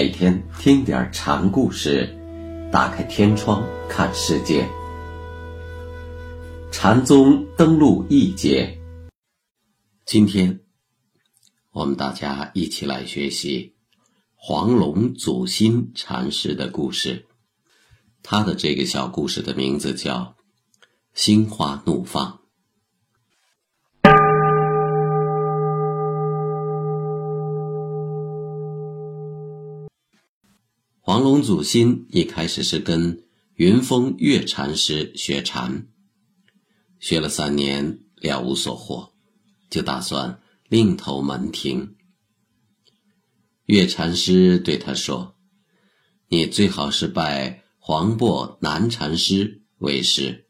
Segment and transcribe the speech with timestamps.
[0.00, 2.08] 每天听点禅故事，
[2.72, 4.66] 打开天窗看世界。
[6.72, 8.80] 禅宗登陆一节，
[10.06, 10.60] 今天
[11.72, 13.74] 我们大家一起来学习
[14.36, 17.26] 黄龙祖心禅师的故事。
[18.22, 20.16] 他的这个小故事的名字叫
[21.12, 22.32] 《心花怒放》。
[31.02, 35.88] 黄龙祖心一开始是跟云峰月禅师学禅，
[36.98, 39.14] 学了三年了无所获，
[39.70, 41.96] 就打算另投门庭。
[43.64, 45.36] 月禅师对他说
[46.28, 50.48] ：“你最好是拜黄檗南禅师为师。”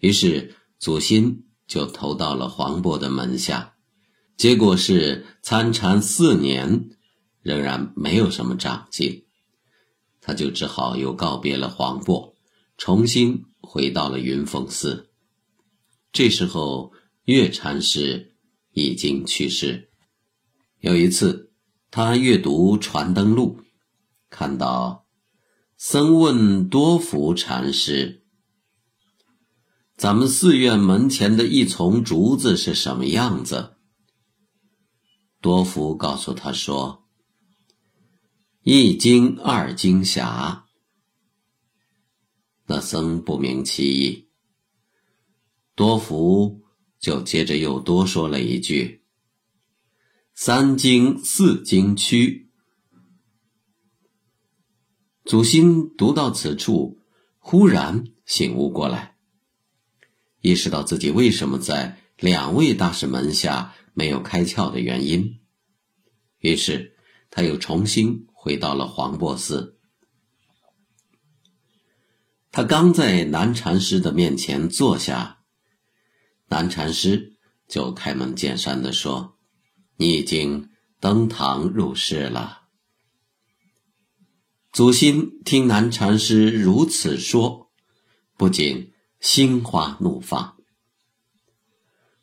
[0.00, 3.74] 于是祖心就投到了黄檗的门下，
[4.38, 6.88] 结果是参禅四年。
[7.42, 9.24] 仍然没有什么长进，
[10.20, 12.34] 他就只好又告别了黄檗，
[12.78, 15.10] 重新回到了云峰寺。
[16.12, 16.92] 这时候，
[17.24, 18.36] 月禅师
[18.70, 19.90] 已经去世。
[20.78, 21.52] 有一次，
[21.90, 23.58] 他阅读《传灯录》，
[24.30, 25.06] 看到
[25.76, 28.24] 僧问多福禅师
[29.98, 33.74] ：“咱们寺院门前的一丛竹子是什么样子？”
[35.42, 37.01] 多福告诉他说。
[38.64, 40.66] 一经二经侠，
[42.66, 44.28] 那僧不明其意。
[45.74, 46.62] 多福
[47.00, 49.02] 就接着又多说了一句
[50.32, 52.52] ：“三经四经区。”
[55.26, 57.00] 祖心读到此处，
[57.40, 59.16] 忽然醒悟过来，
[60.40, 65.40] 意识到自己为什么在两位大师门下没有开窍的原因，
[66.38, 66.96] 于是
[67.28, 68.28] 他又重新。
[68.42, 69.78] 回到了黄檗寺，
[72.50, 75.44] 他刚在南禅师的面前坐下，
[76.48, 77.36] 南禅师
[77.68, 79.38] 就开门见山的说
[79.94, 82.62] ：“你已经登堂入室了。”
[84.72, 87.70] 祖心听南禅师如此说，
[88.36, 90.56] 不仅心花怒放。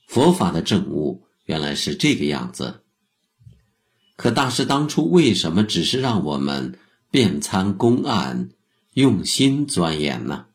[0.05, 2.83] 佛法的证悟原来是这个样子。
[4.19, 6.77] 可大师当初为什么只是让我们
[7.09, 8.49] 遍参公案，
[8.91, 10.47] 用心钻研呢？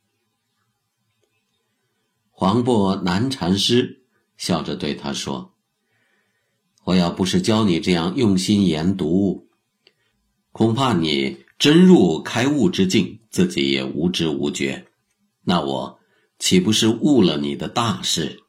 [2.30, 4.04] 黄檗南禅师
[4.36, 5.54] 笑着对他说
[6.84, 9.48] ：“我要不是教你这样用心研读，
[10.52, 14.88] 恐怕你真入开悟之境，自己也无知无觉，
[15.42, 15.98] 那我
[16.38, 18.42] 岂不是误了你的大事？”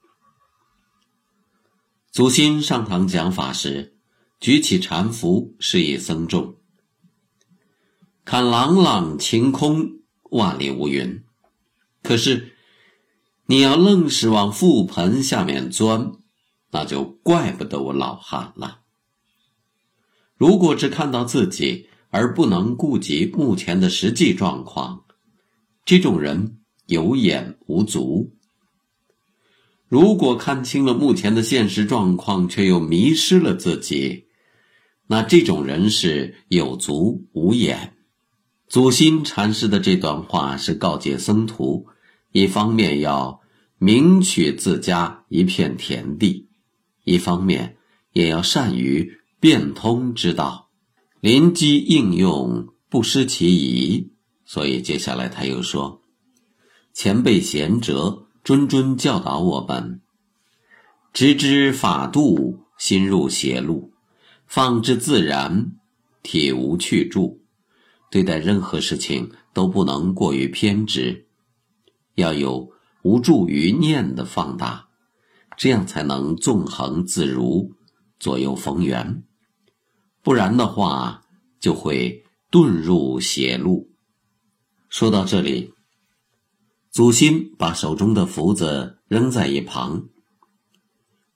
[2.12, 3.95] 祖心上堂讲法时。
[4.40, 6.58] 举起禅服，示意僧众
[8.24, 10.02] 看朗朗晴空，
[10.32, 11.24] 万里无云。
[12.04, 12.54] 可是，
[13.48, 16.12] 你要愣是往覆盆下面钻，
[16.72, 18.82] 那就怪不得我老汉了。
[20.36, 25.06] 如果只看到自己，而不能顾及目前的实际状况，
[25.86, 28.35] 这种人有眼无足。
[29.88, 34.26] 如果看清了目前的现实状况，却又迷失了自己。
[35.08, 37.94] 那这种人是有足无眼。
[38.68, 41.86] 祖心禅师的这段话是告诫僧徒：
[42.32, 43.42] 一方面要
[43.78, 46.50] 明取自家一片田地，
[47.04, 47.78] 一方面
[48.14, 50.70] 也要善于变通之道，
[51.20, 54.12] 临机应用，不失其宜。
[54.46, 56.02] 所以接下来他又说：
[56.92, 60.02] 前辈贤哲谆谆教导我们，
[61.12, 63.92] 直知法度，心入邪路。
[64.46, 65.72] 放之自然，
[66.22, 67.42] 体无去处。
[68.12, 71.26] 对待任何事情都不能过于偏执，
[72.14, 72.70] 要有
[73.02, 74.90] 无助于念的放大，
[75.58, 77.74] 这样才能纵横自如，
[78.20, 79.24] 左右逢源。
[80.22, 81.24] 不然的话，
[81.60, 83.90] 就会遁入邪路。
[84.88, 85.74] 说到这里，
[86.96, 90.06] 祖心把手中的符子扔在一旁。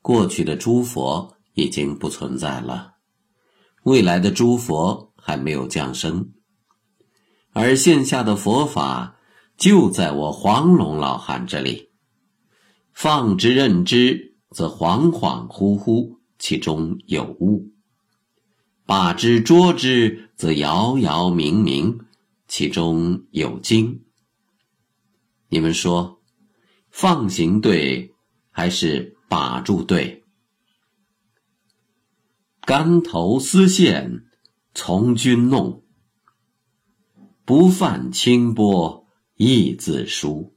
[0.01, 2.93] 过去的诸佛已经不存在了。
[3.83, 6.31] 未来的诸佛还没有降生，
[7.51, 9.17] 而现下的佛法
[9.57, 11.89] 就在我黄龙老汉这里。
[12.93, 17.73] 放之任之，则恍恍惚惚，其中有物；
[18.85, 21.99] 把之捉之，则遥遥冥冥，
[22.47, 24.05] 其中有精。
[25.49, 26.21] 你们说，
[26.89, 28.13] 放行对，
[28.51, 30.23] 还是把住对？
[32.61, 34.25] 竿头丝线，
[34.75, 35.83] 从军弄。
[37.45, 40.55] 不犯清波意自舒。